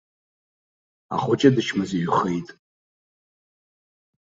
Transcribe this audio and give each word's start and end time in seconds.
Ахәыҷы 1.15 1.49
дычмазаҩхеит. 1.55 2.47